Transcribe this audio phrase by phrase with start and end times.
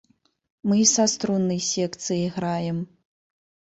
[0.69, 2.77] Мы і са струннай секцыяй граем.